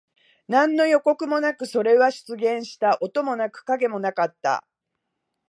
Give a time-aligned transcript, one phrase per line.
[0.47, 2.97] 何の予告もなく、それは出現した。
[3.01, 4.65] 音もなく、影もなかった。